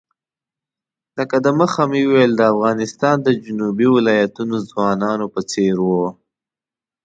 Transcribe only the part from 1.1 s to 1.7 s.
لکه د